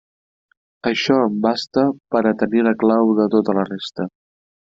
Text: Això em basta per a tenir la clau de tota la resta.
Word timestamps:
Això 0.91 1.17
em 1.25 1.35
basta 1.43 1.83
per 2.15 2.23
a 2.31 2.33
tenir 2.41 2.65
la 2.69 2.75
clau 2.85 3.13
de 3.21 3.29
tota 3.37 3.57
la 3.61 3.67
resta. 3.71 4.09